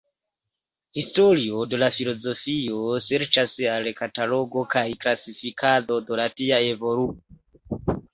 [0.99, 7.07] Historio de filozofio serĉas al katalogo kaj klasifikado de tia evoluo.